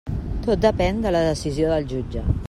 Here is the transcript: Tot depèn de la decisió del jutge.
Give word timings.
Tot 0.45 0.63
depèn 0.65 1.03
de 1.03 1.11
la 1.17 1.21
decisió 1.27 1.69
del 1.73 1.87
jutge. 1.93 2.25